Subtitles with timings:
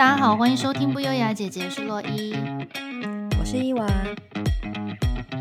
[0.00, 2.34] 大家好，欢迎收听不优雅姐姐，是洛伊，
[3.38, 3.86] 我是伊娃。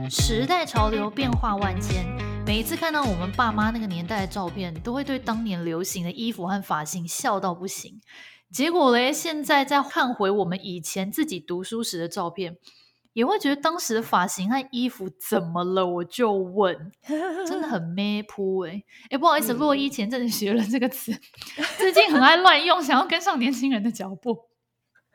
[0.09, 2.05] 时代潮流变化万千，
[2.45, 8.01] 每一次看到我们爸妈那个年代的照片，都会对当年流行的衣服和发型笑到不行。
[8.51, 12.57] 结果嘞，现在再看回我们以前自己读书时的照片。
[13.13, 15.85] 也会觉得当时的发型和衣服怎么了？
[15.85, 16.91] 我就问，
[17.47, 21.11] 真的很咩噗哎哎，不好意思，洛伊前阵子学了这个词，
[21.77, 24.37] 最近很爱乱用，想要跟上年轻人的脚步，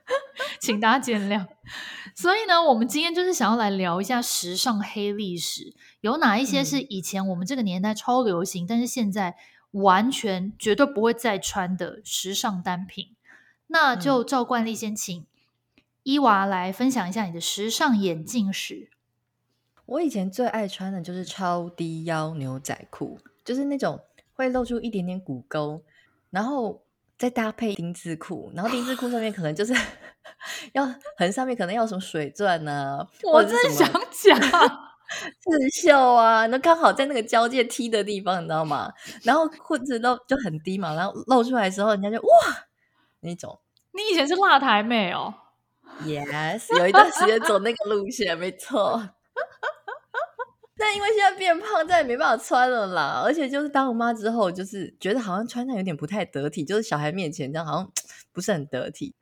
[0.61, 1.47] 请大家见谅。
[2.15, 9.37] 所以呢，我们今天就是想要来聊一下时尚黑历史，有哪一些是以前我们这个年代超流行，嗯、但是现在
[9.73, 13.17] 完全绝对不会再穿的时尚单品。
[13.67, 15.27] 那就照惯例先请。
[16.05, 18.91] 伊娃来分享一下你的时尚眼镜史。
[19.87, 24.01] 我以前最爱穿的就是超低腰牛仔裤，就是那种
[24.35, 25.83] 会露出一点点骨沟，
[26.31, 26.83] 然后
[27.17, 29.75] 再搭配丁字裤，然后丁字裤上面可能就是
[30.73, 30.85] 要
[31.17, 33.07] 横上面可能要什么水钻呢、啊？
[33.23, 34.41] 我真想讲
[35.41, 38.93] 刺绣啊，那刚好在那个交界 T 的地方，你知道吗？
[39.23, 42.29] 然后裤子都就很低嘛，然后露出来的时候，人家就哇
[43.21, 43.61] 那种。
[43.93, 45.33] 你以前是辣台妹哦。
[46.03, 49.11] Yes，有一段时间走那个路线，没错。
[50.85, 53.23] 但因为现在变胖，再也没办法穿了啦。
[53.25, 57.91] 而且就是当我妈之后，就是觉得好像穿上有点不太得体，就是小孩面前这样好像
[58.33, 59.15] 不是很得体。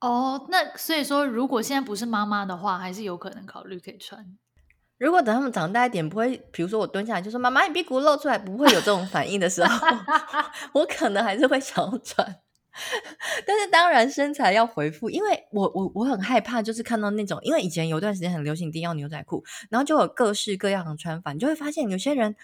[0.00, 4.24] 哦，那所以说，如果现在不是妈妈的话，还是有可能考虑可以穿。
[4.96, 9.86] 如果等他们长大一点，不会，比如说我蹲下来就说“妈妈，你屁股露出来”，不会有这种反应的时候，
[10.74, 12.36] 我可能还是会想要穿。
[13.46, 22.36] 但是当然身材要回复，因为我我我很害怕，就是看到那种，因为以前有段时间很流行低腰牛仔裤，然后就有各式各样的穿法，你就会发现有些人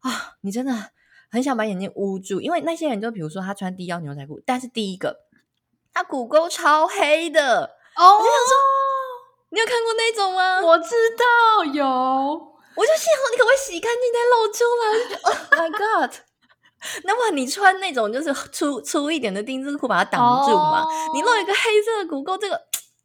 [0.00, 0.72] 啊，你真的
[1.30, 5.16] 很想把眼睛捂住，因为那些人就比如说他穿低腰牛仔裤，但是第一个
[5.92, 7.64] 他骨沟超黑的
[7.96, 8.56] 哦，我就想说，
[9.50, 10.60] 你有看过那种吗？
[10.62, 14.84] 我知道有，我就幸好你可不可以洗干净再露出来？
[14.92, 16.12] 我就觉得 Oh my God！
[17.04, 21.14] 那么你穿那种就是 粗粗一点的丁字裤把它挡住嘛？Oh.
[21.14, 22.60] 你露一个黑色的骨沟，这个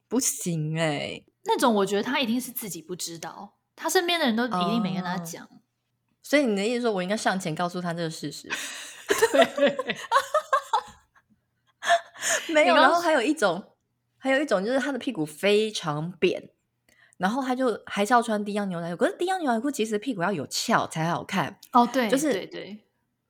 [0.08, 1.26] 不行哎、欸。
[1.46, 5.44] 那种我觉得他一定是自己不知道，他身边的人都一定没跟他讲。
[5.46, 5.60] Oh.
[6.22, 8.48] 所以你的意思说我应该上前告诉他这个事实？
[9.32, 9.98] 对，
[12.54, 12.76] 没有。
[12.76, 13.62] 然后还有一种，
[14.18, 16.50] 还有一种就是他的屁股非常扁，
[17.18, 18.98] 然后他就还是要穿低腰牛仔裤。
[19.04, 21.82] 可是低腰牛仔裤其实屁股要有翘才好看哦。
[21.82, 22.83] Oh, 对，就是对对。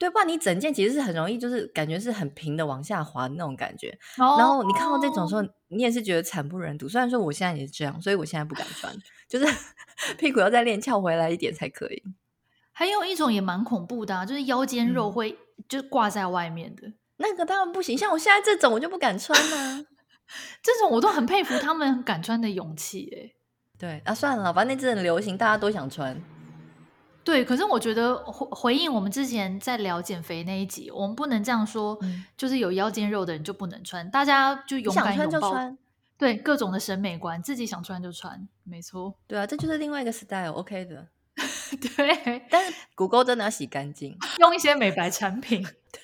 [0.03, 3.97] 对，不然你整件其实是很容易，就是感觉是很平的往下滑的那种感觉。
[4.17, 4.37] Oh.
[4.37, 6.89] 然后你看到这种时候，你也是觉得惨不忍睹。
[6.89, 8.93] 虽然说我现在也是这样，所以我现在不敢穿，
[9.29, 9.45] 就是
[10.19, 12.03] 屁股要再练翘回来一点才可以。
[12.73, 17.97] 还有一种也蛮恐怖的啊，就是腰间肉会、嗯、就挂在外面的那个，当然不行。
[17.97, 19.85] 像我现在这种，我就不敢穿啊。
[20.61, 23.09] 这种我都很佩服他们敢穿的勇气。
[23.15, 23.33] 哎，
[23.79, 26.21] 对啊，算了，反正那阵很流行，大家都想穿。
[27.23, 35.77] 对，可是我觉得回回应我们之前在聊减肥那一集，我们不能这样说，嗯、就是有腰间肉的人就不能穿，大家就勇敢拥抱，穿
[36.17, 39.15] 对各种的审美观，自己想穿就穿，没错。
[39.25, 41.07] 对啊，这就是另外一个 style，OK、okay、的。
[41.95, 45.63] 对，但是骨沟真的要洗干净， 用一些美白产品。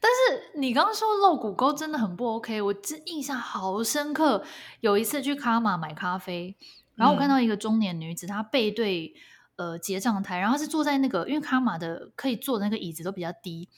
[0.00, 4.44] 但是你刚刚说露骨沟真的很不 OK，我这印象好深刻。
[4.80, 6.54] 有一次去卡玛买咖啡，
[6.94, 9.14] 然后我看到一个中年女子，嗯、她背对。
[9.56, 13.68] 呃，结账台，然后是坐在那个，因为卡玛的可以坐的那个椅子都比较低，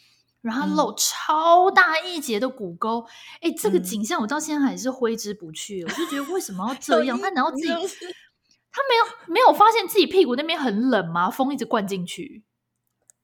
[0.41, 3.05] 然后露超大一截的骨沟，
[3.41, 5.83] 哎、嗯，这个景象我到现在还是挥之不去。
[5.83, 7.19] 嗯、我就觉得为什么要这样？
[7.21, 11.29] 他难道自己他没有没有发现自己屁股那边很冷吗？
[11.31, 12.45] 风一直灌进去。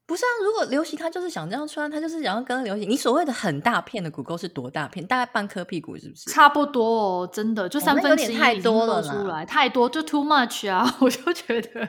[0.04, 2.90] 不是啊，如果流行，他就是想这样穿，他就是想要跟流行。
[2.90, 5.06] 你所谓的很大片的骨沟是多大片？
[5.06, 6.28] 大概半颗屁股是不是？
[6.28, 10.96] 差不多哦，真的就三分之一太多了出来，太多就 too much 啊！
[11.00, 11.88] 我就觉得。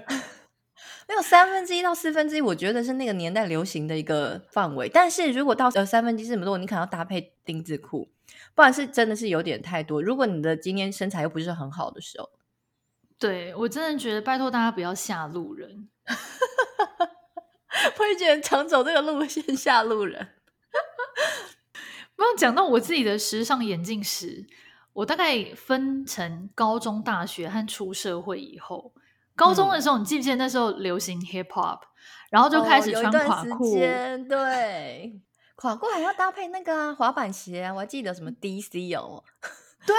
[1.07, 4.89] 没有三分之一到四分之一，我觉得是那个年代流行的一个范围。
[4.89, 8.09] 但是如果到呃三分之一这么多，你可能要搭配丁字裤，
[8.55, 10.01] 不然是真的是有点太多。
[10.01, 12.29] 如果你的今天身材又不是很好的时候，
[13.19, 15.89] 对，我真的觉得拜托大家不要吓路人，
[17.97, 20.29] 会觉得常走这个路线吓路人。
[22.15, 24.45] 不要讲到我自己的时尚眼镜史，
[24.93, 28.93] 我大概分成高中、大学和出社会以后。
[29.35, 31.79] 高中的时候，嗯、你记不记得那时候流行 hip hop，
[32.29, 33.75] 然后就开始穿垮裤，
[34.29, 35.13] 对，
[35.55, 39.23] 垮裤还要搭配那个、啊、滑板鞋啊，我还记得什么 DC 哦，
[39.85, 39.95] 对，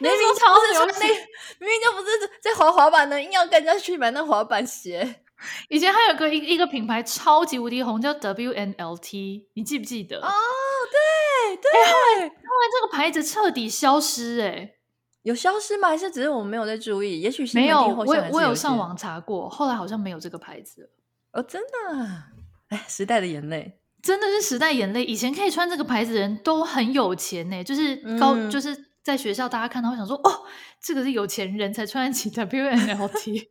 [0.00, 1.08] 明明超市流行，
[1.60, 2.06] 明明就不是
[2.42, 5.22] 在滑滑板的，硬要跟人家去买那滑板鞋。
[5.70, 10.18] 以前还有个一一个品牌超级无敌红，叫 WNLT，你记不记得？
[10.18, 10.28] 哦，
[10.90, 14.74] 对对，后来后来这个牌子彻底消失、欸，哎，
[15.28, 15.88] 有消失吗？
[15.88, 17.20] 还是只是我们没有在注意？
[17.20, 20.88] 也许没有，我我有上网查过，后来好像没有这个牌子了。
[21.32, 22.22] 哦，真的，
[22.70, 25.04] 哎，时代的眼泪，真的是时代眼泪。
[25.04, 30.46] 以前可以穿这个牌子的人都很有钱呢、欸，就是高，嗯、就是在学校大家看到会想说，哦，
[30.82, 33.48] 这个是有钱人才穿得起 的 WNLT。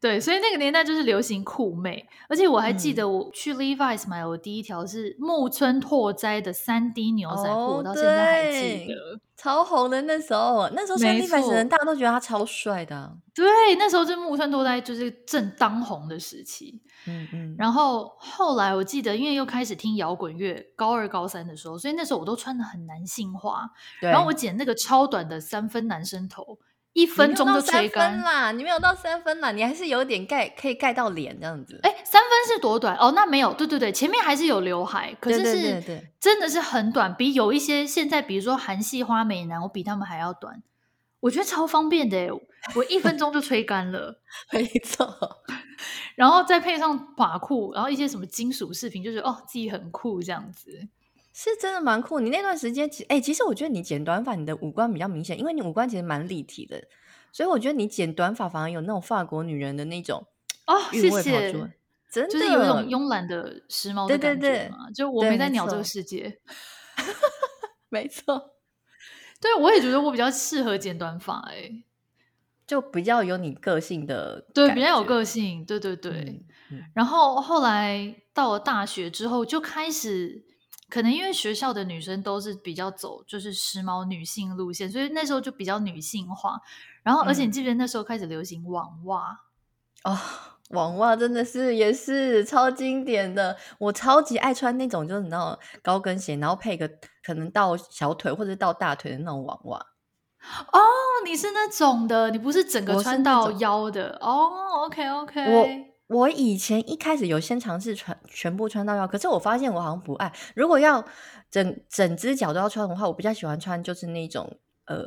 [0.00, 13.12] 对，所以那个年代就是流行酷妹，而且我还记得我去 Levi's 买我第一条是木村拓哉的三 D 牛仔裤，哦、我到现在还记得，超红的那时候，那时候穿 Levi's 的人大家都觉得他超帅的、啊。
[13.34, 13.44] 对，
[13.76, 16.80] 那时候是木村拓哉就是正当红的时期。
[17.06, 17.56] 嗯嗯。
[17.58, 23.68] 然后后来我记得，因为又开始听摇滚乐，高二高三的时候，所以那时候我都穿的很男性化。
[24.00, 24.08] 对。
[24.08, 26.56] 然后我剪那个超短的三分男生头。
[26.98, 28.50] 一分钟就吹干啦！
[28.50, 31.78] 你没有到三分啦，你还是有点盖，可以盖到脸这样子。
[31.84, 33.12] 哎，三分是多短哦？
[33.14, 40.60] 那没有，对对对，前面还是有刘海，可是是真的是很短，比有一些现在比如说韩系花美男，我比他们还要短。
[41.20, 42.28] 我觉得超方便的，
[42.74, 44.20] 我一分钟就吹干了，
[44.52, 45.06] 没错。
[46.16, 50.88] 然后再配上发裤，然后一些什么金属饰品，就是哦，自己很酷这样子。
[51.40, 52.18] 是真的蛮酷。
[52.18, 56.82] 你那段时间，其实哎，其实我觉得你剪短发，你的五官比较明显，因为你五官其实蛮立体的，
[57.30, 60.26] 所以我觉得你剪短发反而有那种法国女人的那种
[60.66, 61.52] 哦，谢谢，
[62.10, 64.78] 真的就是有一种慵懒的时髦的感觉嘛。
[64.78, 66.40] 对对对，就我没在鸟这个世界，
[67.88, 68.54] 没错。
[69.40, 71.70] 对，我也觉得我比较适合剪短发，哎，
[72.66, 76.10] 就比较有你个性的，对，比较有个性，对对对。
[76.10, 80.48] 嗯嗯、然后后来到了大学之后，就开始。
[80.88, 86.58] 可能因为学校的女生都是比较走就是时髦女性路线，所以那时候就比较女性化。
[87.02, 89.40] 然后，而且你记不记得那时候开始流行网袜？
[90.04, 90.18] 哦，
[90.70, 93.56] 网袜真的是也是超经典的。
[93.78, 96.90] 我超级爱穿那种，就是你知道高跟鞋，然后配个
[97.22, 99.78] 可能到小腿或者到大腿的那种网袜。
[100.72, 100.80] 哦，
[101.24, 104.84] 你是那种的，你不是整个穿到腰的哦。
[104.86, 105.97] OK OK，我。
[106.08, 110.32] 我以前一开始有先尝试穿全部穿到腰，可是我发现我好像不爱。
[110.54, 111.04] 如果要
[111.50, 115.06] 整整只脚都要穿的话，我比较喜欢穿就是那种呃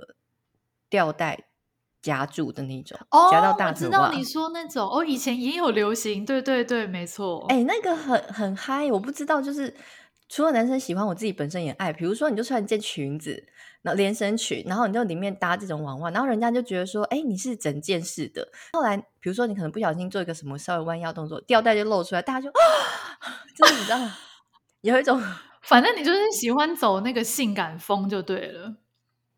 [0.89, 1.45] 吊带
[2.01, 2.97] 夹住的那种，
[3.31, 3.87] 夹、哦、到大腿。
[3.87, 7.45] 我知道你说那种哦，以前也有流行，对对对，没错。
[7.49, 9.75] 哎、欸，那个很很嗨，我不知道，就是
[10.31, 11.91] 除了男生喜欢，我自己本身也爱。
[11.91, 13.49] 比如说，你就穿一件裙子。
[13.83, 18.47] 那连身裙，然后你就里面搭这种网袜，然后人家就觉得说，哎，你是整件事的。
[18.71, 22.53] 后来，比如说你可能不小心做一个什么稍微弯腰动作，吊带就露出来，大家就啊，
[23.57, 23.99] 真的你知道？
[24.81, 25.21] 有一种，
[25.63, 28.75] 反正你就是喜欢走那个性感风就对了。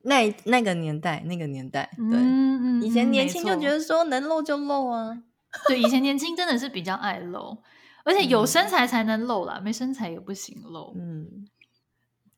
[0.03, 5.23] 那那个年代，那个年代，对，嗯嗯，以前年轻就觉得说能露就露啊。
[5.69, 7.57] 对，以前年轻真的是比较爱露，
[8.03, 10.93] 而且有身材才能露啦，嗯、没身材也不行露。
[10.97, 11.47] 嗯。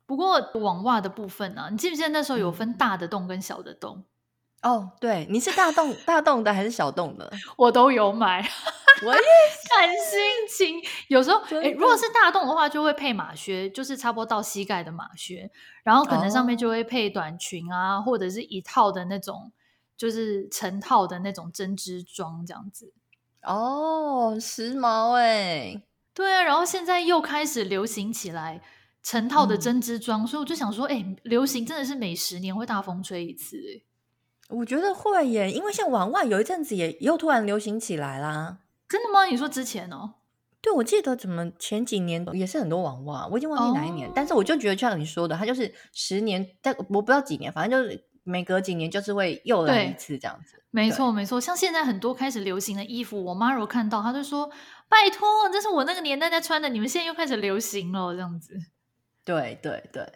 [0.08, 4.06] 不过网袜的部分呢、啊，你记不记得那时候有分大的洞跟小的洞？
[4.62, 7.32] 嗯、哦，对，你是大洞大洞的还是小洞的？
[7.58, 8.48] 我都有买，
[9.04, 9.20] 我也
[9.68, 10.80] 看心情。
[11.08, 15.50] 有时候，诶如果是大洞的话，就会配马靴，就是差不多到膝盖的马靴，
[15.84, 19.52] 然后可能上面就会配短裙啊，哦、或者是一套的那种，
[19.98, 22.94] 就是成套的那种针织装这样子。
[23.46, 25.82] 哦，时髦哎，
[26.14, 28.62] 对啊，然后现在又开始流行起来。
[29.08, 33.86] 成套的针织装，嗯、所以我就想说，哎、欸，流行真的是每十年会大风吹一次，哎，
[34.50, 38.58] 我觉得会耶，因为像网袜有一阵子也又突然流行起来啦。
[38.90, 39.26] 真的吗？
[39.26, 40.16] 你说之前哦？
[40.60, 50.62] 对，我记得怎么前几年也是很多网袜，我已经忘记哪一年，哦、但是我就觉得像你说的，它就是十年，但我不知道几年，反正就是每隔几年就是会又来一次这样子。
[50.72, 54.52] 没错没错，像现在很多开始流行的衣服，我妈如果看到，她就说
[54.90, 58.54] ：“拜托，这是我那个年代在穿的，你们现在又开始流行了，这样子。”
[59.24, 60.12] 对对对，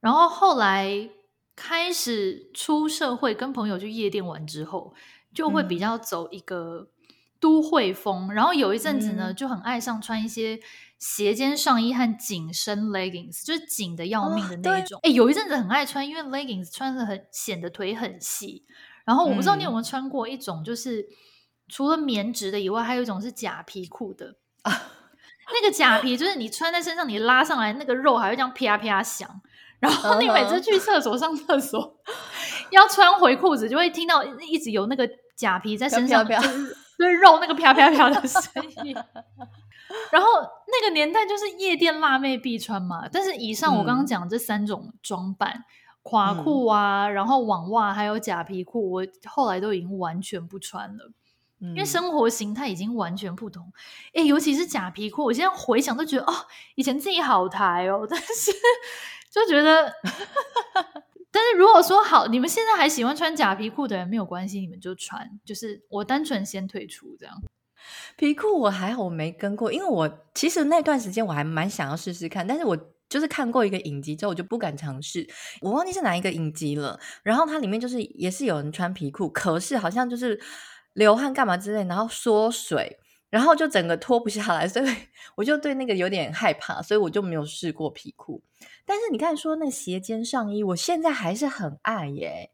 [0.00, 1.08] 然后后来
[1.56, 4.92] 开始出社会，跟朋友去夜店玩之后，
[5.32, 6.88] 就会比较走一个
[7.40, 8.28] 都会风。
[8.28, 10.60] 嗯、然后有一阵子呢，就很爱上穿一些
[11.02, 15.00] 斜肩上衣和紧身 leggings，就是紧的要命的那一种。
[15.02, 18.64] 哎、哦，有一阵子很爱穿，因为 leggings 穿的很显得腿很细。
[19.04, 21.06] 然后我不知道你有没有穿过一种，就是、嗯、
[21.66, 24.72] 除了棉质的以外，还有一种是假皮裤的啊。
[25.52, 29.28] 那个假皮就是你穿在身上，你拉上来那个肉还会这样啪啪响。
[29.80, 32.12] 然后你每次去厕所上厕所，uh.
[32.70, 38.40] 要穿回裤子，就会听到一直有那个假皮在身上，就是对肉那个啪啪啪的声
[38.84, 38.96] 音。
[40.10, 40.28] 然后
[40.66, 43.08] 那个年代就是夜店辣妹必穿嘛。
[43.10, 45.64] 但是以上我刚刚讲这三种装扮，
[46.02, 51.10] 垮裤啊，然后网袜还有假皮裤，我后来都已经完全不穿了。
[51.64, 53.72] 因为生活形态已经完全不同，
[54.14, 56.34] 哎，尤其是假皮裤，我现在回想都觉得哦，
[56.74, 58.50] 以前自己好抬哦，但是
[59.30, 59.94] 就觉得
[61.30, 65.38] 但是如果说好，你们现在还喜欢穿假皮裤的人没有关系，你们就穿。
[65.44, 67.40] 就是我单纯先退出这样。
[68.16, 72.76] 皮裤我还好，我没跟过，因为我其实那段时间我还蛮想要试试看，但是我
[73.08, 75.28] 就是看过一个影集之后，我就不敢尝试。
[75.60, 76.98] 我忘记是哪一个影集了。
[77.22, 80.40] 然后它里面就是也是有人穿皮裤，可是好像就是
[80.94, 82.98] 流汗干嘛之类，然后缩水，
[83.28, 84.86] 然后就整个脱不下来，所以
[85.34, 88.42] 我就对那个有点害怕，所以我就没有试过皮裤。
[88.86, 92.50] 但是你刚才说那斜肩上衣，我现在还是很爱耶。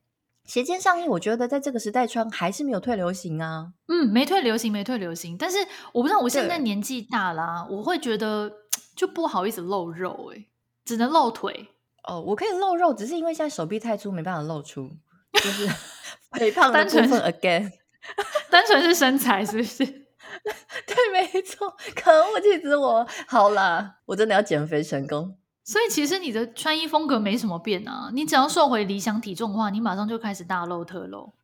[0.48, 3.74] 斜肩上衣，我觉得在这个时代穿还是没有退流行啊。
[3.86, 5.36] 嗯，没退流行，没退流行。
[5.38, 5.58] 但是
[5.92, 8.50] 我不知道，我现在年纪大啦，我会觉得
[8.96, 10.46] 就不好意思露肉，哎，
[10.86, 11.68] 只能露腿。
[12.04, 14.90] 哦，我可以露肉，只是因为现在手臂太粗，没办法露出，
[15.34, 15.68] 就是
[16.32, 17.70] 肥胖的部分 again。
[18.48, 19.84] 单纯是身材，是不是？
[19.84, 21.76] 对，没错。
[21.94, 23.06] 可恶，气死我！
[23.26, 25.36] 好啦，我真的要减肥成功。
[25.68, 31.34] 所以其实你的穿衣风格没什么变啊，你只要瘦回理想体重的话，你马上就开始大露特露。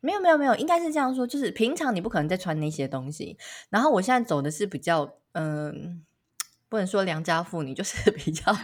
[0.00, 3.38] 没有没有没有，应该是这样说，就是平常你不可能再穿那些东西。
[3.70, 6.04] 然后我现在走的是比较，嗯、
[6.68, 8.54] 不能说良家妇女，就是比较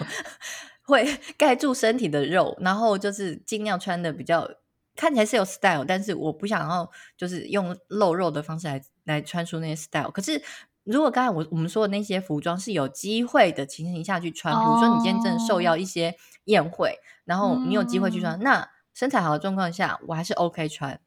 [0.83, 4.47] 会盖住身体的肉，然后就是尽量穿的比较
[4.95, 10.43] 看起来是有 style，但是我不想要就是用露肉的方式来来穿出那些 style，可是。
[10.85, 16.99] 如果刚才我我们说的那些服装是有机会的情形下去穿，比如说你今天真的受邀一些宴会，oh.
[17.25, 21.01] 然后你有机会去穿，嗯、那身材好的状况下，我还是 OK 穿。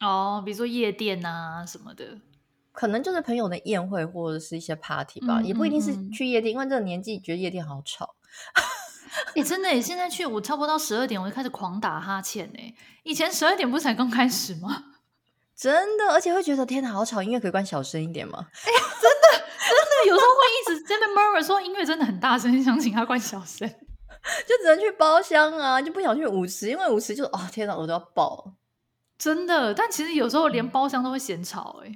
[0.00, 2.18] 哦，oh, 比如说夜店啊什么的，
[2.72, 8.16] 可能就是朋友的宴会或者是一些 party 吧，嗯、也不一定是去夜店，嗯、因为这个年纪觉得夜店好吵。
[9.36, 12.74] 你、欸、真的，现在去我差不多到十二点我就开始狂打哈欠哎，
[13.04, 14.84] 以前十二点不是才刚开始吗？
[15.56, 18.46] 真的，而且会觉得天哪，好吵，音乐可以关小声一点吗？
[18.52, 23.68] 哎、欸，真的，真的，有时候会一直真的 murmur 说音乐真的很大声，想请他关小声，
[24.46, 28.52] 就只能去包厢啊，就不想去舞池，因为舞池就哦天哪，我都要爆，
[29.18, 29.72] 真的。
[29.74, 31.88] 但其实有时候连包厢都会嫌吵、欸，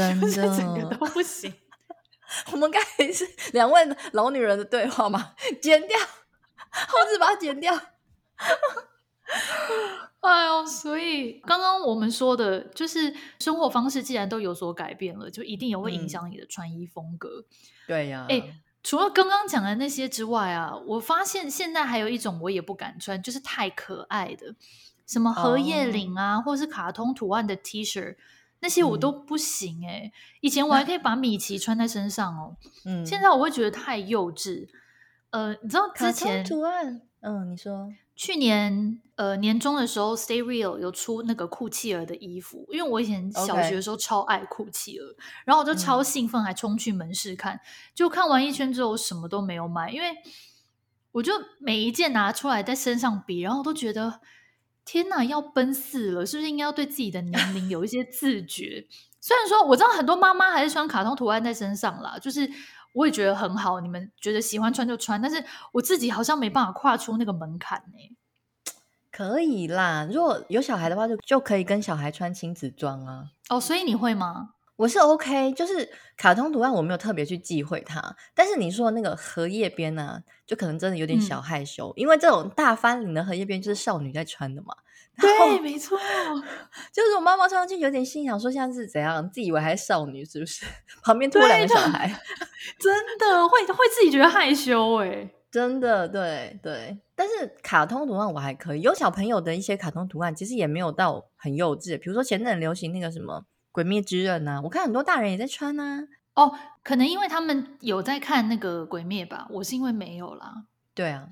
[0.00, 1.52] 哎、嗯，真的，整个都不行。
[2.52, 5.34] 我们刚才是两位老女人的对话嘛？
[5.60, 7.74] 剪掉，后置把它剪掉。
[10.20, 17.40] 哎呦，所以刚刚我们说的，就是生活方式既然都有所改变了，就一定也会影响你的穿衣风格。
[17.40, 17.44] 嗯、
[17.88, 24.54] 对呀、啊，哎，除了刚刚讲的那些之外啊，我发现现在还有一种我也不敢穿，就是太可爱的，
[25.06, 28.16] 什么荷叶领啊，哦、或是卡通图案的 T 恤，
[28.60, 30.02] 那些我都不行哎、欸。
[30.04, 34.68] 嗯、以前我还可以把米奇穿在身上哦， 嗯，现在我会觉得太幼稚。
[35.30, 37.92] 呃，你知道之前图案，嗯，你说。
[38.16, 45.16] 去年呃年中的时候，Stay Real 有出那个酷企鹅的衣服，因为我以前小学的时候超爱酷企鹅，Okay.
[45.46, 47.58] 然后我就超兴奋，还冲去门市看，
[47.94, 50.08] 就、嗯、看完一圈之后，我什么都没有买，因为
[51.12, 54.20] 我就每一件拿出来在身上比，然后我都觉得
[54.84, 58.86] 天哪，要奔四了，是不是应该要对自己的年龄有一些自觉？
[59.18, 62.50] 虽然说我知道很多妈妈还是穿卡通图案在身上啦，就是。
[62.92, 68.16] 我也觉得很好，你们觉得喜欢穿就穿，但是我自己好像没办法跨出那个门槛呢。
[69.10, 73.30] 可以啦，如果有小孩的话，就就可以跟小孩穿亲子装啊。
[73.48, 74.54] 哦，所以你会吗？
[74.80, 84.68] 我是 OK，就是卡通图案我没有特别去忌讳它，但是你说的那个荷叶边呢、啊，就可能真的有点小害羞，嗯、因为这种大翻领的荷叶边就是少女在穿的嘛。
[85.20, 85.98] 对，没错，
[86.94, 90.64] 就是我妈妈穿上去有点心想说，现在是怎样，自以为还是少女是不是？
[91.04, 92.08] 旁边拖两个小孩，
[92.80, 96.98] 真的会会自己觉得害羞哎，真的对对。
[97.14, 103.40] 但是卡通图案我还可以，有小朋友的一些卡通图案其实也没有到很幼稚，比如说前阵流行那个什么
[103.80, 106.02] 《鬼灭之刃》啊，我看很多大人也在穿啊。
[106.34, 106.52] 哦，
[106.84, 110.64] 可能因为他们有在看那个《鬼灭》吧，我是因为没有啦。
[110.94, 111.26] 对啊，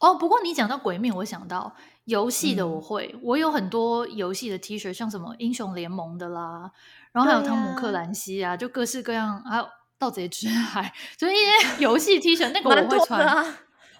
[0.00, 1.74] 哦，不过你讲到《鬼灭》，我想到。
[2.04, 6.70] 游戏的我会，嗯、我有很多游戏的 T 恤，像什么英雄联盟的啦，
[7.12, 9.66] 然后还有汤姆克兰西啊，啊就各式各样，还有
[9.98, 13.26] 盗贼之海，就是一些游戏 T 恤， 那个我会穿。
[13.26, 13.42] 啊、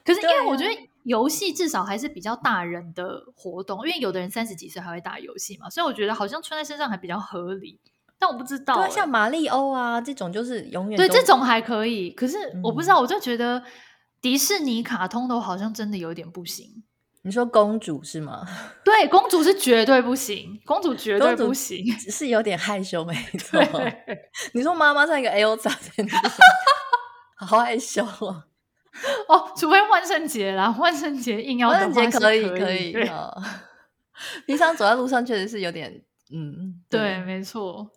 [0.04, 7.80] 可是 因为我觉得游戏至少还是比较大人的活动，啊、因为有的人三十几岁还会打游戏嘛，所以我觉得好像穿在身上还比较合理。
[8.24, 12.08] 但我不知道、欸，像马里欧啊这种，就是永远对这种还可以。
[12.12, 13.62] 可是我不知道，我就觉得
[14.22, 16.82] 迪士尼卡通的好像真的有点不行。
[17.20, 18.42] 你说公主是吗？
[18.82, 23.60] 对，公主是绝对不行，公主绝对不行，只是有点害羞， 没错。
[24.54, 25.28] 你说妈妈像一个
[25.58, 26.06] 在那
[27.46, 28.44] 好害羞哦。
[29.28, 32.96] 哦，除非万圣节啦，万圣节硬要万圣节可以可以。
[34.46, 35.92] 平常走在路上确实是有点，
[36.32, 37.90] 嗯，对，对没错。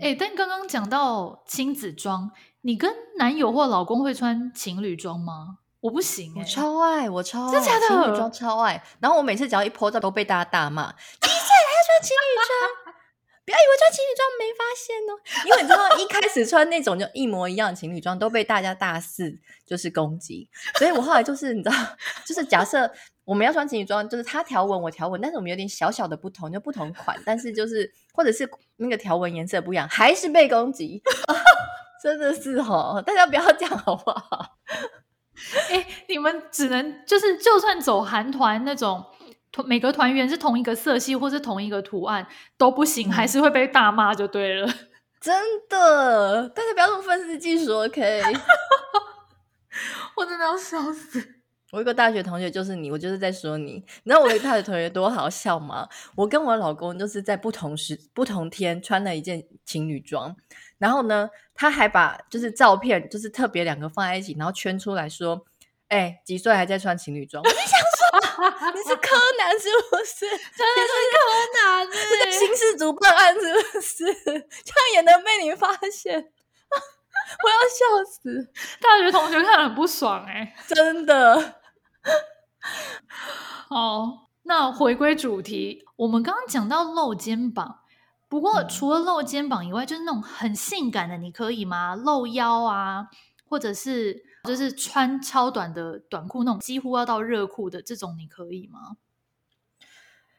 [0.00, 2.30] 哎、嗯，但刚刚讲到亲子装，
[2.62, 5.58] 你跟男友或老公会穿情侣装吗？
[5.80, 7.88] 我不行、欸，我超爱，我超爱，真的？
[7.88, 8.82] 情侣装超爱。
[9.00, 12.94] 然后我每次只要一 po 照，都被大家大骂，几岁还要穿情侣装？
[13.46, 15.12] 不要以为穿情侣装没发现哦，
[15.46, 20.50] 因为你知道一开始穿那种就一模一样的情侣装都被大家大肆就是攻击，
[20.80, 21.76] 所以我后来就是你知道，
[22.26, 22.90] 就是假设
[23.26, 31.02] 我们要穿情侣装，就是他条纹我条纹，但是我们有点小小的不同，就不同款，但是就是或者是那个条纹颜色不一样，还是被攻击，
[32.02, 34.56] 真的是哦，大家不要这样好不好？
[35.68, 39.04] 哎、欸，你们只能就是就算走韩团那种。
[39.64, 42.26] 每个团员是同一个色系或是同一个图案
[42.58, 44.70] 都不行，嗯、还是会被大骂就对了。
[45.18, 45.34] 真
[45.66, 48.22] 的，大家不要这么愤世嫉俗，OK？
[50.14, 51.35] 我真的要笑死！
[51.72, 53.72] 我一个大学同学就是你，我就是在说你。
[54.04, 55.88] 你知道我一个大学同学多好笑吗？
[56.14, 60.36] 我跟我老公就是在不同时、不同天穿了一件情侣装，
[60.78, 65.44] 然后呢，他还把就是照片就是特别两个放在一起，然后圈出来说
[65.88, 67.76] ：“哎、欸，几岁还在穿情侣装？” 我就想说。
[68.74, 70.20] 你是柯南是不是？
[70.56, 71.16] 真的是柯
[71.54, 71.92] 南、欸？
[71.92, 74.04] 是在刑事组办案是不是？
[74.04, 74.44] 这样
[74.94, 76.32] 也能被你发现？
[77.42, 78.50] 我要笑死！
[78.80, 81.60] 大学同学看了很不爽哎、欸， 真的。
[83.68, 87.80] 好，那回归主题，我们刚刚讲到露肩膀，
[88.28, 91.94] 不过除了露肩膀以外，就是那种很性感的，你可以吗？
[91.94, 93.08] 露腰啊，
[93.48, 94.24] 或者是？
[94.46, 98.96] 就是穿超短的短裤那种，几乎要到热裤的这种，你可以吗？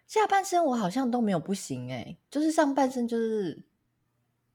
[0.08, 3.66] 下半身我好像都没有不行哎、欸，就是上半身就是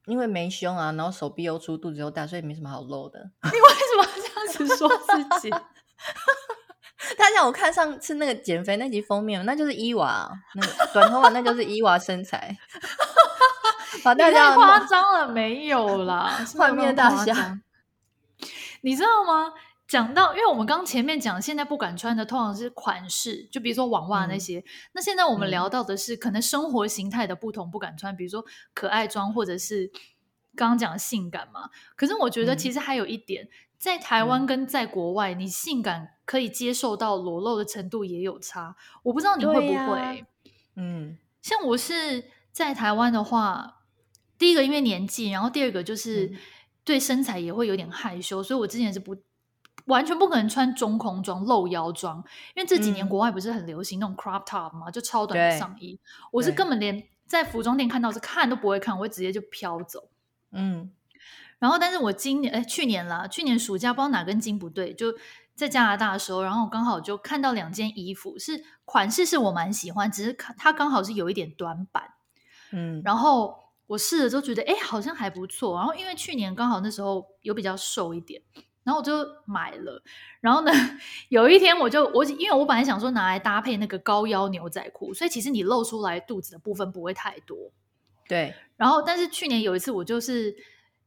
[0.05, 3.19] 因为没胸啊，然后手臂又粗，肚子又大，所以没什么好露的。
[3.43, 5.49] 你为什么要这样子说自己？
[7.17, 12.57] 大家我看上次那个减肥那集封面，那就是伊娃，那个短头发那就是伊娃身材。
[14.03, 16.37] 把大家夸张了没有啦？
[16.57, 17.59] 幻灭大侠。
[18.81, 19.53] 你知道吗？
[19.93, 24.57] 讲到，因为我们刚前面讲，现在不敢穿的通常是款式，就比如说网袜那些。
[24.57, 29.91] 嗯、那现在我们聊到的是可能生活形态的不同，不敢穿，比如说可爱装，或者是
[30.55, 31.69] 刚刚讲的性感嘛。
[31.95, 38.75] 可是我觉得其实还有一点，嗯、在台湾跟在国外，你性感可以接受到裸露的程度也有差。
[39.03, 39.99] 我不知道你会不会？
[39.99, 40.17] 啊、
[40.75, 43.81] 嗯，像我是在台湾的话，
[44.39, 46.25] 第一个因为年纪，然后第二个就是。
[46.25, 46.37] 嗯
[46.85, 49.15] 对身材也会有点害羞，所以我之前是不
[49.85, 52.23] 完全不可能穿中空装、露腰装，
[52.55, 55.99] 因为这几年国外不是很流行那种 crop top 嘛，就超短的上衣。
[56.31, 60.09] 我是根本连在服装店看到是看都不会看，我会直接就飘走。
[60.51, 60.91] 嗯，
[61.59, 65.13] 然后但是我今年哎去年啦，去年暑假不知道哪根筋不对，就
[65.55, 72.13] 在加拿大的时候，然后我刚好就看到两件衣服，是款式是我蛮喜欢，只是它刚好是有一点短版。
[72.71, 73.61] 嗯，然后。
[73.85, 75.75] 我试了之后觉得，哎，好像还不错。
[75.77, 78.41] 然后因为去年刚好那时候有比较瘦一点，
[78.83, 80.01] 然后我就买了。
[80.41, 80.71] 然后呢，
[81.29, 87.57] 有一天我就我因为我本来想说拿来搭配那个高腰牛仔裤，所以其实你露出来肚子的部分不会太多。
[88.27, 88.53] 对。
[88.77, 90.55] 然后，但是去年有一次我就是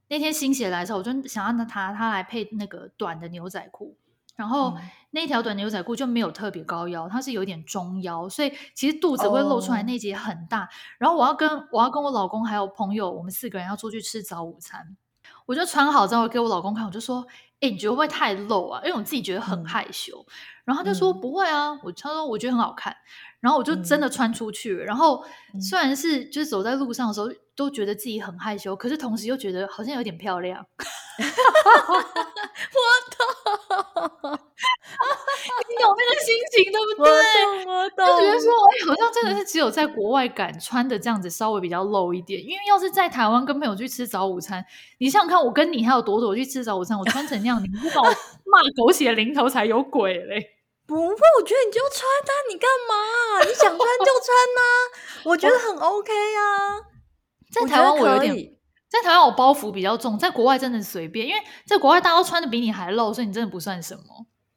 [0.08, 3.96] 那天心血来潮，我就想要拿它它来配那个短的牛仔裤。
[4.36, 10.60] 然后、嗯、那条短牛仔裤就没有特别高腰，它是有点中腰，所以其实肚子会露出来那节很大。
[10.60, 10.68] Oh.
[10.98, 14.94] 然后我要跟我要跟我老公还有朋友，我们四个人要出去吃早午餐，
[15.46, 17.26] 我就穿好之后给我老公看，我就说
[17.60, 20.18] ：“哎，你觉得会不会太露啊？”因为我自己觉得很害羞。
[20.28, 20.30] 嗯、
[20.66, 22.94] 然后他就说：“不会啊，我他说我觉得很好看。”
[23.40, 25.24] 然后我就真的穿出去，嗯、然后
[25.60, 30.66] 虽然是就是走在路上的时候都觉得自己很害羞，可是同时又觉得好像有点漂亮。
[32.76, 34.45] 我懂，你
[35.78, 37.12] 懂那个心情对不对？
[37.66, 38.06] 我懂，我懂。
[38.06, 42.42] 就觉得说，哎，好像真的是只有在国外敢穿的这样子，稍微比较露一点。
[42.42, 44.64] 因为要是在台湾跟朋友去吃早午餐，
[44.98, 50.50] 你想想看，我跟你还有朵朵去吃早午餐，我穿成那样，你不把我骂狗血淋头才有鬼嘞！
[50.86, 53.44] 不会，我觉得你就穿它，你干嘛？
[53.44, 54.60] 你想穿就穿呐，
[55.24, 56.78] 我觉得很 OK 啊。
[57.50, 58.34] 在台湾我有点，
[58.88, 64.02] 在台湾我包袱比较重，在国外真的随便，因为在国外大家都穿的比你还露，所以你真的不算什么。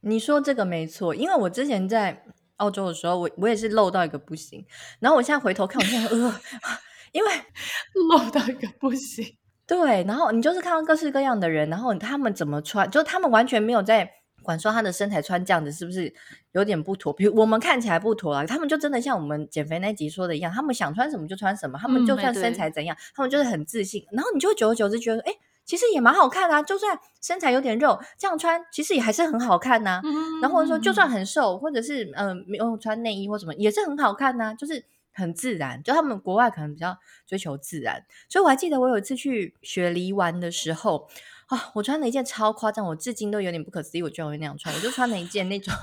[0.02, 2.24] 你说这个没错，因为我之前在
[2.58, 4.66] 澳洲的时候，我我也是露到一个不行，
[5.00, 6.40] 然后我现在回头看，我现在呃，
[7.12, 7.30] 因为
[8.10, 9.38] 露到一个不行。
[9.68, 14.12] 对，然后你就是看到各式各样的人，然后他们怎么穿，就他们完全没有在。
[14.42, 16.12] 管说他的身材穿这样子是不是
[16.54, 17.12] 有点不妥？
[17.12, 24.02] 比如我们看起来不妥啊，他们就真的像我们减肥那集说的一样，他们想穿什么就穿什么，他们就算身材怎样，嗯、他们就是很自信。
[24.14, 25.34] 然后你就久而久之觉得，哎，
[25.70, 26.64] 其实也蛮好看啊。
[26.64, 30.02] 就算身材有点肉，这样穿其实也还是很好看呐、啊。
[30.04, 34.54] 嗯、然后或者说，就算很瘦，或者是嗯、呃、没有穿内衣或什么，也是很好看呐、啊。
[34.56, 35.84] 就是很自然。
[35.84, 38.04] 就他们国外可能比较追求自然。
[38.28, 41.08] 所以我还记得我有一次去雪梨玩的时候。
[41.50, 44.72] 啊，我穿了一件超夸张，我至今都有点不可思议，我居然会那样穿。
[44.76, 45.74] 我就穿了一件那种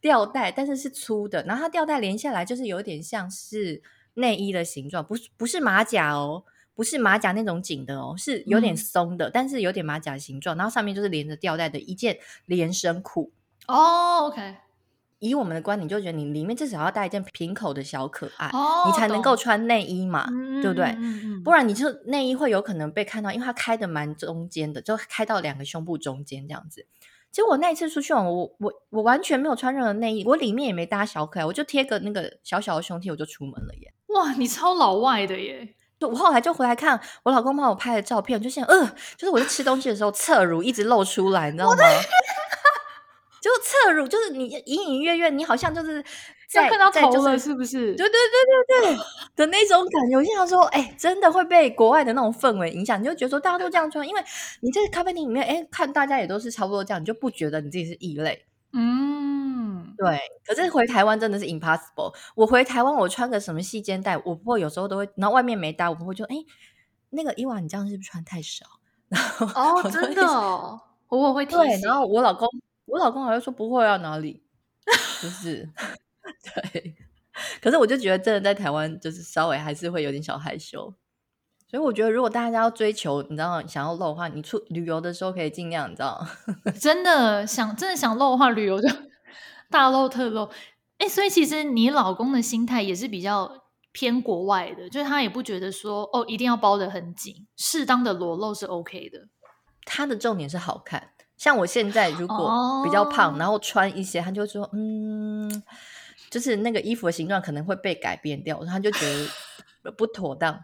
[0.00, 3.82] 吊带，但是是粗的，然后它吊带连下来就是有点像是
[4.14, 6.44] 内衣的形状，不是不是马甲哦，
[6.80, 13.30] 不是马甲那种紧的哦，是有点松的，嗯、但是有点马甲形状，然后上面就是连着吊带的一件连身裤。
[13.68, 14.56] 哦，OK。
[15.18, 20.96] 以我们的观点，就觉得你里面至少要带一件平口的小可爱，哦、你才能够穿内衣嘛，嗯、对不对？
[21.44, 26.86] 不然你就内衣会有可能被看到，因为它开的蛮中间的，就开到两个胸部中间这样子。
[27.30, 33.92] 结果我那一次出去玩，我我我完全没有穿任何内衣，我里面也没搭小可爱，我就贴个那个小小的胸贴，我就出门了耶！
[34.14, 35.74] 哇，你超老外的耶！
[36.00, 38.86] 对，我后来就回来看我老公帮我拍的照片，我就想，呃，
[39.16, 41.76] 就是我在吃东西的时候，侧乳一直露出来，你知道吗？
[43.40, 46.04] 就侧乳，就是你隐隐约约，你好像就是
[46.46, 47.94] 在看到头了，就是、是不是？
[47.94, 48.98] 对对对对对
[49.36, 50.16] 的那种感觉。
[50.16, 54.22] 我就想说，哎、欸，真的会被国外的那种氛围影响，你就觉得说大家都这样穿，因为
[54.60, 58.44] 你在咖啡厅里面，哎、欸，看大家也都是差不多这样，你就不觉得你自己是异类。
[58.74, 59.19] 嗯，
[60.02, 60.20] 对。
[60.46, 62.14] 可是回台湾真的是 impossible。
[62.34, 66.46] 我回台湾，我穿个什么细肩带，我不会有时候都会，然后外面没搭，我不会就哎、欸，
[67.10, 68.64] 那个伊娃，你这样是不是穿太少？
[69.08, 71.60] 然后哦，真的哦，我会提醒。
[71.60, 72.48] 对，然后我老公。
[72.86, 74.42] 我老公好像说不会啊，哪里？
[75.22, 75.68] 就是
[76.72, 76.96] 对，
[77.62, 80.92] 可是我就觉得真的在台湾，就是稍微还是会有点小害羞。
[81.68, 86.26] 所以我觉得，如果大家要追求，你知道，想要露的话，你出旅游的时候可以尽量，你知道，
[86.80, 88.88] 真的想真的想露的话，旅游就
[89.70, 90.44] 大露特露。
[90.98, 93.50] 哎、欸，所以其实你老公的心态也是比较
[93.92, 99.28] 偏国外的，就是他也不觉得说哦，一定要包得很紧，适当的裸露是 OK 的。
[99.86, 101.12] 他的重点是好看。
[101.36, 105.50] 像我现在如果比较胖，哦、然后穿一些，他就说，嗯，
[106.28, 109.06] 就是那个衣服的形状可能会被改变掉，他就觉
[109.82, 110.60] 得 不妥当。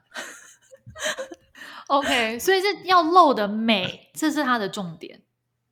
[1.86, 5.22] OK，所以这要露的美，这是他的重点。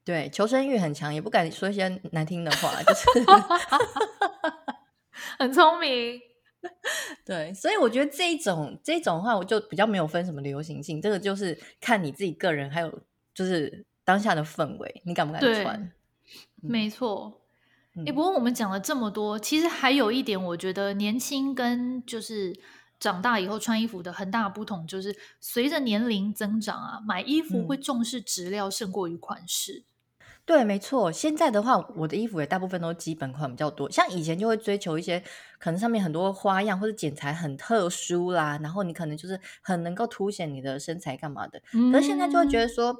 [0.04, 3.08] 对，求生欲很强，也不敢说一些难听的话，就是
[5.38, 6.20] 很聪明。
[7.24, 13.00] 对，所以我觉得这一种这一种话，我就比较没有分什么流行性，这个就是看你自己个人，还有
[13.34, 13.84] 就是。
[14.06, 15.80] 当下的氛围，你敢不敢穿？
[16.60, 17.40] 对没错。
[17.94, 22.54] 哎、嗯欸，不过我们讲了这么多，其实还有一点，我觉得年轻跟就是
[23.00, 29.84] 长大以后穿衣服的很大的不同，就是随着年龄增长啊，买衣服会重视质量胜过于款式。
[30.44, 31.11] 嗯、对，没错。
[31.11, 35.22] 现在的话，我的衣服也大部分都基本款比较多，像以前就会追求一些
[35.59, 41.61] 可能上面很多花样或者剪裁很特殊啦，然后你可能就是很能够凸显你的身材干嘛的。
[41.72, 42.96] 嗯、可是现在就会觉得说。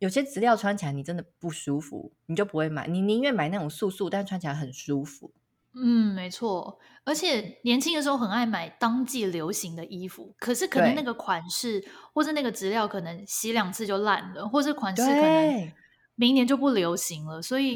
[0.00, 2.86] 有些资料穿起来你真的不舒服，你就不会买。
[2.86, 5.30] 你宁愿买那种素素，但穿起来很舒服。
[5.74, 6.78] 嗯，没错。
[7.04, 15.72] 而且年轻的时候很爱买当季流行的衣服，可是可能那个款式或者那个质料可能洗两次就烂了，或者款式可能
[16.20, 17.40] 明年就不流行了。
[17.40, 17.74] 所以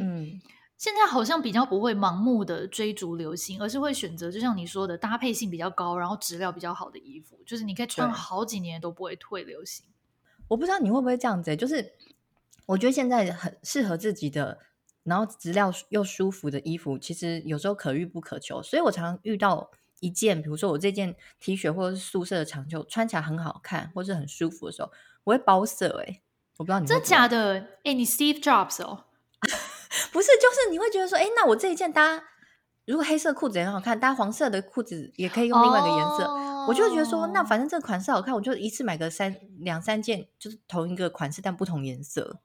[0.76, 9.86] 现在好像比较不会盲目的追逐流行，而是会选择就像你说的搭配性比较高，然后质量比较好的衣服，就是你可以穿好几年都不会退流行。
[10.48, 11.92] 我不知道你会不会这样子，就是。
[12.66, 14.58] 我觉得现在很适合自己的，
[15.02, 18.62] 然后质量又舒服的衣服，其实有时候可遇不可求。
[18.62, 24.90] 所以我常常遇到一件，比如说我这件 T 恤或者是宿舍的长袖，穿起来很好看或是很舒服的时候，
[25.24, 25.88] 我会包色。
[26.06, 26.22] 诶，
[26.58, 26.86] 我不知道你。
[26.86, 27.66] 真假的？
[27.84, 29.04] 哎，你 Steve Jobs 哦？
[30.12, 32.22] 不是，就是你会觉得说，哎，那我这一件搭，
[32.86, 36.24] 如果黑色裤子也很好看，搭黄色的裤子也可以用另外一个颜色。
[36.24, 36.68] Oh.
[36.68, 42.40] 我就觉得说，那反正这个款式好看，我就一次买个三两三件，就是同一个款式但不同颜色。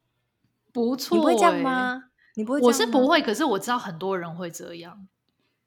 [0.74, 2.04] 不错、欸，你不会这样吗？
[2.36, 2.60] 你不会？
[2.62, 5.08] 我是不会，可是我知道很多人会这样。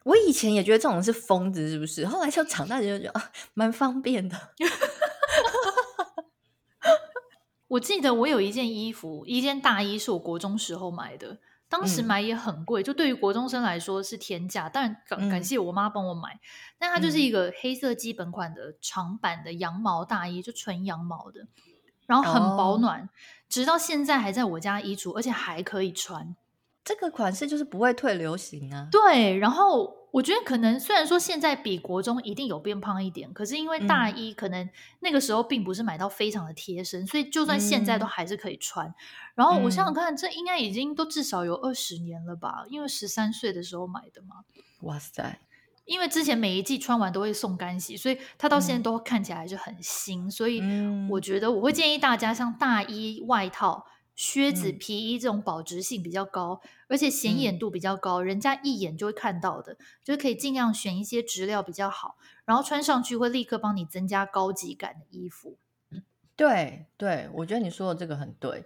[0.04, 2.06] 我以前也觉得这种是疯子，是不是？
[2.06, 4.36] 后来就长大就觉得啊，蛮方便的。
[7.72, 11.38] 我记得我有一件衣服，一件大衣是我国中时候买的，
[11.70, 14.68] 当时买也很贵，嗯、就对于国中生来说是天价。
[14.68, 16.40] 当然感感谢我妈帮我买，嗯、
[16.78, 21.46] 但它就是一个黑色基本款的长版的羊毛大衣，就纯羊毛的。
[22.06, 23.08] 然后很保暖，哦、
[23.48, 26.36] 直到现在还在我家衣橱，而且还可以穿。
[26.84, 28.88] 这个款式就是不会退流行啊。
[28.92, 34.68] 对，然后我觉得可能虽然说现在比国中一定有变胖一点，可是因为大衣可能
[35.00, 38.94] 那个时候并不是买到非常的贴身，嗯、所以就算现在都还是可以穿。
[39.34, 42.64] 然后我想想看，嗯、这应该已经都至少有二十年了吧？
[42.68, 44.44] 因为十三岁的时候买的嘛。
[44.82, 45.40] 哇塞！
[45.84, 50.26] 因为之前每一季穿完都会送干洗，所以它到现在都看起来还是很新。
[50.26, 50.62] 嗯、所以
[51.10, 65.56] 我觉得我会建议大家，像大衣、外套、靴子、皮衣这种保值性比较高，嗯、而且显眼度比较高，人家一眼就会看到的，就是可以尽量选一些质料比较好，然后穿上去会立刻帮你增加高级感的衣服。
[66.36, 68.64] 对对，我觉得你说的这个很对。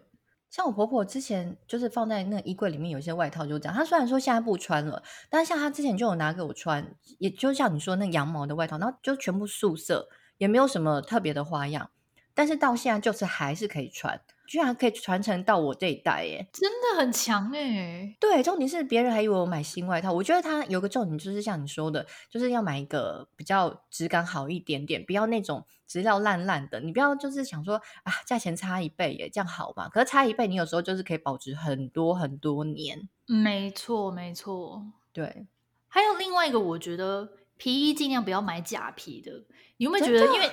[0.49, 11.91] 像我婆婆之前就是放在那个衣柜里面有一些外套就这样，她虽然说现在不穿了，但是像她之前就有拿给我穿，也就像你说那羊毛的外套，然后就全部素色，也没有什么特别的花样，
[12.33, 14.21] 但是到现在就是还是可以穿。
[14.47, 18.17] 居然可以传承到我这一代耶，真的很强哎！
[18.21, 20.13] 对，重点是别人还以为我买新外套。
[20.13, 26.81] 我觉得它有个重点，就是像你说的，就是要买一个比较质感好一点点，不要那种质料烂烂的。
[26.81, 29.89] 你不要就是想说啊，价钱差一倍耶，这样好吗？
[29.89, 33.09] 可是差一倍，你有时候就是可以保值很多很多年。
[33.27, 34.85] 没错，没错。
[35.13, 35.47] 对，
[35.89, 39.33] 还有另外一个，我觉得皮衣尽量不要买假皮的。
[39.79, 40.51] 你有没有觉得，因为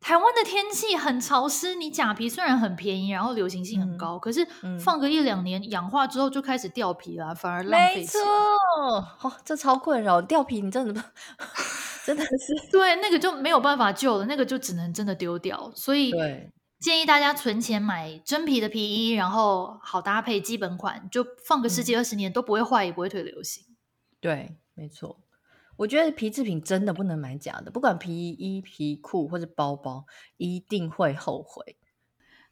[0.00, 4.46] 台湾的天气很潮湿，你假皮虽然很便宜，然后流行性很高，嗯、可是
[4.78, 8.04] 放个一两年、嗯、氧化之后就开始掉皮了，反而浪费钱。
[8.04, 11.04] 没错，哦，这超困扰，掉皮你真的
[12.06, 15.70] 真的是 对那个就没有办法救了，那个就只能真的丢掉。
[15.74, 16.12] 所以
[16.78, 23.64] 建议大家存钱买真皮的皮衣，然后好搭配基本款，就放个十几二十年都不会坏，也不会退流行。
[24.20, 25.18] 对，没错。
[25.78, 30.04] 我觉得皮制品真的不能买假的，不管皮衣、皮裤或者包包，
[30.36, 31.76] 一定会后悔。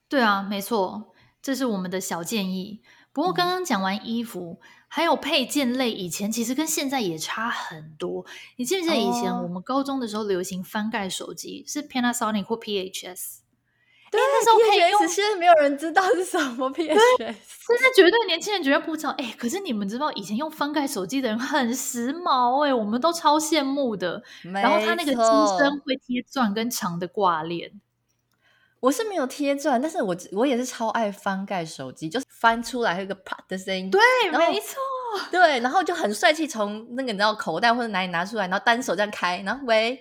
[0.08, 1.12] 对啊，没错，
[1.42, 2.80] 这是我们的小建议。
[3.12, 8.24] 不过刚刚讲完衣服，嗯、还有配件类，以前其实跟现在也差很多。
[8.56, 13.38] 你记不记得以前我们高中的时候流行翻盖手机，哦、是 Panasonic 或 PHS？
[14.10, 19.10] 对，那时候可以用，现在没有人知道是什么 PHS，现在绝对年轻人绝对不知道。
[19.18, 24.22] 哎，可是你们知道，以前用翻盖手机的人很时髦哎，我们都超羡慕的。
[24.42, 27.72] 然后他那个机身会贴钻跟长的挂链，
[28.80, 33.90] 我是没有贴钻，但是我我也是超爱翻盖手机，就是翻出来有个啪的声音。
[33.90, 34.76] 对，没错。
[35.30, 39.98] 对，然后就很帅气，从那个你知道口袋或者哪里拿出来，然后单手这样开，然后喂，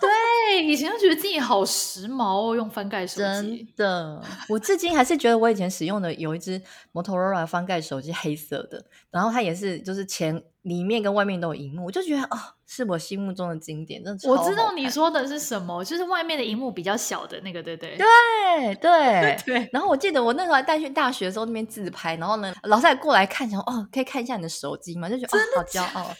[0.00, 0.10] 对，
[0.58, 3.22] 以前就觉得自己好时髦哦，用翻盖手机。
[3.22, 6.60] 真的，我至今还是觉得我以前使用的有一只
[6.92, 14.28] Motorola 翻盖手机，黑色的，然后它也是就是前里面跟外面都有荧幕，我就觉得哦，是我心目中的经典，真的。
[14.30, 17.96] 我知道你说的是什么，就是外面的荧幕比较小的那个，对对？
[17.96, 19.70] 对对 对。
[19.72, 25.08] 然后我记得我那时候还带去大学的时候那边自拍，然后呢，老师还过来看，想哦，可以看一下你的手机嘛？
[25.08, 26.10] 就觉得哦、好骄傲，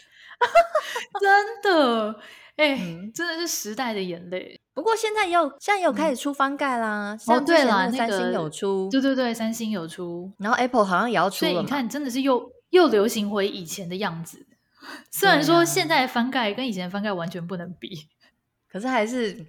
[1.19, 2.15] 真的，
[2.61, 4.59] 哎、欸嗯，真的是时代的眼泪。
[4.73, 7.17] 不过现在也有，现在也有开始出翻盖啦。
[7.27, 11.51] 哦，对了，三星有出，对对对，三星有出，然后 Apple 好像也要出了。
[11.51, 12.51] 所以你看，真的是又。
[12.71, 14.47] 又流行回以前的样子，
[15.11, 18.07] 虽然说现在翻盖跟以前翻盖完全不能比，
[18.71, 19.45] 可是还是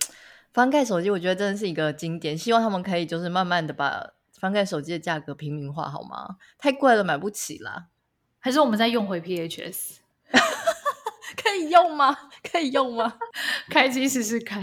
[0.53, 2.37] 翻盖手机，我觉得真的是一个经典。
[2.37, 4.05] 希望他们可以就是慢慢的把
[4.40, 6.37] 翻盖手机的价格平民化，好吗？
[6.59, 7.87] 太贵了，买不起啦。
[8.40, 9.98] 还是我们再用回 PHS，
[11.42, 12.16] 可以用吗？
[12.50, 13.14] 可以用吗？
[13.70, 14.62] 开机试试看。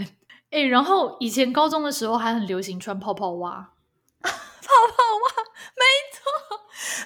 [0.50, 3.70] 哎、欸，然后以前高中的时候还很流行穿泡泡袜。
[4.22, 5.42] 泡泡袜，
[5.74, 6.56] 没错，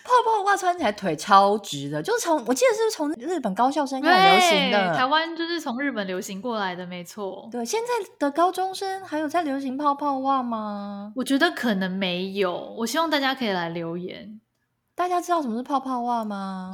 [0.04, 7.48] 泡泡袜穿起来腿超直的，就是从我记得是从日本高校生开始流行的，台湾就是从日本流行过来的，没错。
[7.50, 11.12] 对，现在的高中生还有在流行泡泡袜吗？
[11.16, 14.40] 我觉得可能没有，我希望大家可以来留言。
[14.94, 16.70] 大家知道什么是泡泡袜吗？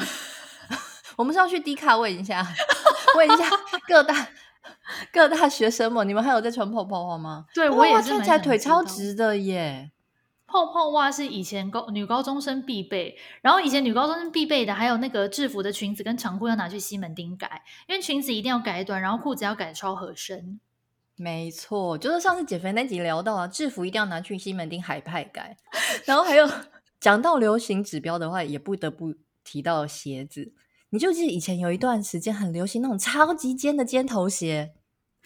[1.17, 2.45] 我们是要去 D 卡问一下，
[3.17, 3.49] 问一下
[3.87, 4.29] 各大
[5.13, 7.47] 各大学生们，你们还有在穿泡泡袜吗？
[7.55, 9.91] 对，我也是穿起来腿超直的耶。
[10.47, 20.59] 泡泡袜是以前高女高中生必备，然后以前女高中生必备的还有那个制服的裙子跟长裤要拿去西门町改，因为裙子一定要改短，然后裤子要改超合身。
[21.15, 25.57] 没错，就是上次减肥那集聊到啊，制服一定要拿去西门町海派改。
[26.05, 26.51] 然后还有
[26.99, 30.53] 讲到流行指标的话，也不得不提到鞋子。
[30.91, 34.73] 你就记得以前有一段时间很流行那种超级尖的尖头鞋，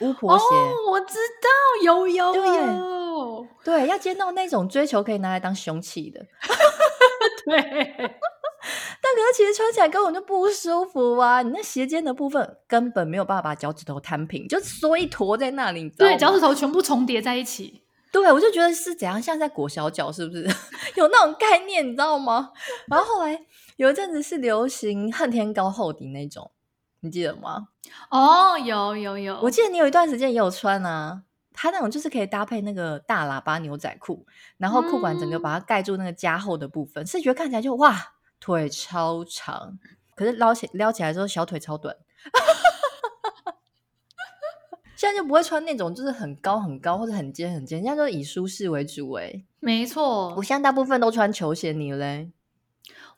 [0.01, 0.45] 巫婆鞋。
[0.45, 1.49] 哦，我知道，
[1.83, 3.47] 有有有。
[3.65, 6.21] 对，要尖到那种追求可以拿来当凶器的，
[7.47, 8.15] 对。
[9.03, 11.43] 但可是其实穿起来根本就不舒服啊！
[11.43, 17.83] 你那鞋尖的部分根本没有办法把脚趾头摊平，就缩一坨在那里，对，脚趾头全部重叠在一起。
[18.11, 20.45] 对，我就觉得是怎样，像在裹小脚，是不是？
[20.97, 22.53] 有那种概念，你知道吗？
[22.89, 23.39] 然后后来
[23.77, 26.51] 有一阵子是流行恨天高厚底那种，
[27.01, 27.69] 你记得吗？
[28.11, 31.23] 哦，有有有，我记得你有一段时间也有穿啊。
[31.57, 39.79] 它那种就是可以搭配那个大喇叭牛仔裤，然后裤管整个把它盖住那个加厚的部分，视、嗯、觉看起来就哇，腿超长，
[40.17, 41.97] 可是撩起撩起来之后小腿超短。
[44.97, 49.45] 现在就不会穿那种就是很高很高或者很尖很尖，现在都以舒适为主诶。
[49.61, 52.33] 没错，我现在大部分都穿球鞋，你嘞？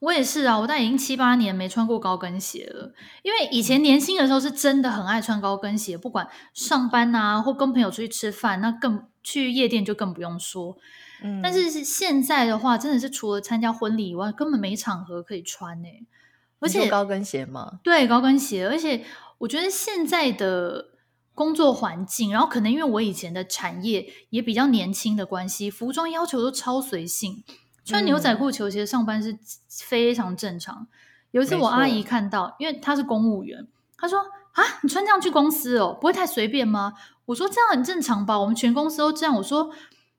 [0.00, 2.92] 我也是啊，我大概已经七八年没穿过高跟鞋了。
[3.22, 10.76] 因为以前年轻的时候是真的很爱穿高跟鞋，不管上班啊，或跟朋友出去吃饭，那更去夜店就更不用说。
[11.22, 15.88] 嗯，但是现在的话，真的是除了参加婚礼以外，根本没场合可以穿呢。
[16.60, 17.80] 而且高跟鞋吗？
[17.82, 18.66] 对，高跟鞋。
[18.66, 19.04] 而且
[19.38, 20.86] 我觉得现在的
[21.34, 27.44] 工作环境，然后可能因为我以前的产业也比较年轻的关系，服装要求都超随性，
[27.86, 30.76] 穿牛仔裤、球鞋上班是非常正常。
[30.82, 30.86] 嗯、
[31.30, 34.18] 有一次我阿姨看到，因为她是公务员，她说
[34.52, 36.92] ：“啊，你穿这样去公司哦，不会太随便吗？”
[37.24, 39.70] 我说：“这样很正常吧，我们全公司都这样。”我说：“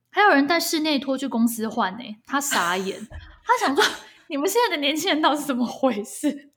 [0.10, 3.00] 还有人带室内拖去公司换呢。”她傻眼，
[3.46, 3.84] 她想说。
[4.30, 6.50] 你们现在的年轻人到底是怎么回事？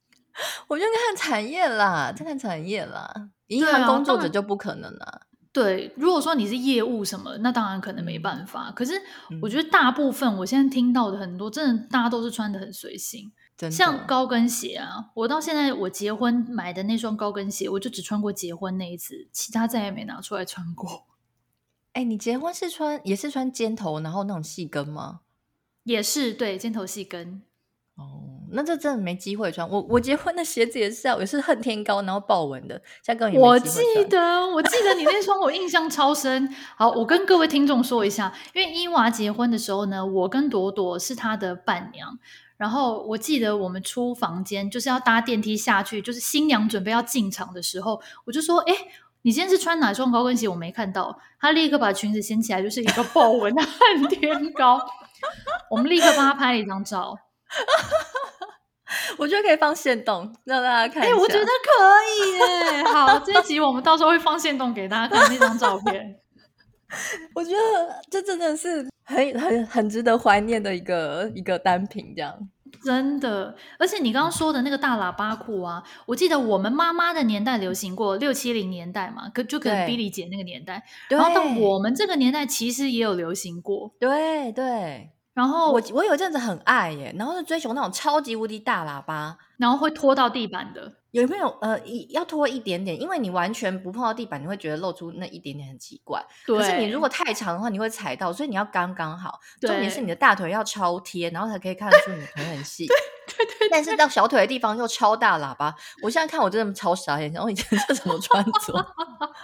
[0.68, 3.12] 我就看产业啦，再看产业啦。
[3.48, 5.20] 银行工作者就不可能啦。
[5.52, 8.68] 对，如果说你是业务什么，那当然可能没办法。
[8.68, 8.92] 嗯、可是
[9.42, 13.32] 我觉得大部分我现在听到的很多，真的大家都是穿的很随性。
[13.70, 21.06] 像高跟鞋啊，我到现在我结婚买的那双高跟鞋，我就只穿过结婚那一次，其他再也没拿出来穿过。
[21.92, 25.20] 哎，你结婚是穿也是穿尖头，然后那种细跟吗？
[25.82, 27.42] 也是对，尖头细跟
[27.96, 29.68] 哦，那这真的没机会穿。
[29.68, 36.48] 我我结婚的鞋子也是啊，也是恨天高，然后豹纹的，像跟我记得，我记得你那双我印象超深。
[36.76, 42.18] 好，我跟各位听众说一下，因为伊娃结婚的时候呢，我跟朵朵是她的伴娘。
[42.56, 48.74] 然后我记得我们出房间就是要搭电梯下去，就是新娘准备要进场的时候，我就说：“哎，
[49.22, 50.46] 你今天是穿哪双高跟鞋？
[50.46, 54.78] 我没看到。”她立刻把裙子掀起来，就是一个豹纹的 恨天高。
[55.70, 57.16] 我们立刻帮她拍了一张照，
[59.18, 61.02] 我觉得可以放线动让大家看。
[61.02, 62.84] 哎，我觉得可以耶。
[62.84, 66.16] 好，这一集我们到时候会放线动给大家看那张照片。
[67.34, 72.36] 我觉得这真的是很很很值得怀念的一个一个单品，这样
[72.82, 73.54] 真的。
[73.78, 85.10] 而且你刚刚说的那个大喇叭裤啊，我记得我们妈妈的年代流行过，六七零年代嘛，可就跟 Billy 姐那个年代，然后到我们这个年代其实也有流行过，对对。
[85.32, 90.92] 然后我我有一阵子很爱耶，然后是追求那种超级无敌大喇叭，然后会拖到地板的。
[91.12, 91.76] 有没有呃，
[92.10, 96.24] 要拖一点点，因为你完全不碰到地板，你会觉得露出那一点点很奇怪。
[96.46, 96.56] 对。
[96.56, 99.40] 可是你如果太长的话，你会踩到，所以你要刚刚好。
[99.60, 102.86] 重点是你的大腿要超贴，然后才可以看得出你腿很细。
[102.86, 103.68] 对对，对对。
[103.70, 108.86] 但是到小腿的地方又超大喇叭，我现在看我真的超傻眼，然后以前是怎么穿着？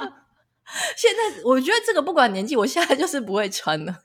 [0.96, 4.02] 现在我觉得这个不管年纪，我现在就是不会穿了。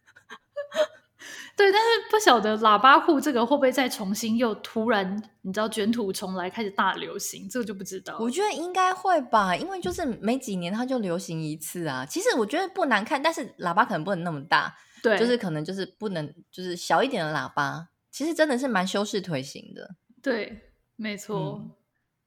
[1.55, 8.17] 对，但是不晓得喇叭裤这个会不会再重新又突然，你知道卷土重来开始大流行，这个就不知道。
[8.19, 12.05] 我觉得应该会吧，因为就是每几年它就流行一次啊。
[12.05, 19.95] 其实我觉得不难看，但是喇叭可能不能那么大，对，就是可能就是不能就是小一点的喇叭，其实真的是蛮修饰腿型的。
[20.21, 21.61] 对，没错。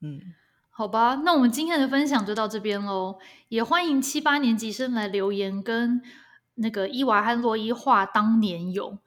[0.01, 0.21] 嗯，嗯，
[0.71, 6.01] 好吧，那我们今天的分享就到这边喽，也欢迎七八年级生来留言跟
[6.57, 8.99] 那个伊娃和洛伊画当年勇。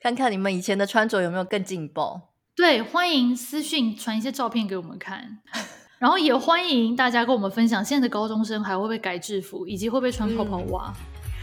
[0.00, 2.28] 看看你们以前的穿着有没有更劲爆？
[2.56, 5.38] 对，欢迎私讯传一些照片给我们看，
[5.98, 10.92] 然后也欢迎大家跟我们分享现在的高中生还会不会改制服，以及会不会穿泡泡袜。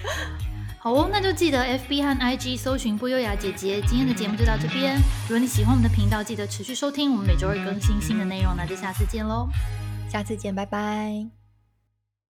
[0.04, 3.82] 嗯、好哦，那就记得 FB 和 IG 搜寻不优雅姐姐。
[3.88, 8.54] 今天的节目就到这边，如果你喜欢我们的频道，记得持续收听，我们每周二更新新的内容。
[8.56, 9.48] 那就下次见喽，
[10.12, 11.37] 下次见，拜拜。